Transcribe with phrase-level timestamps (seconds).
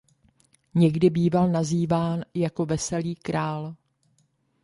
[0.75, 3.75] Někdy býval nazýván jako "veselý král".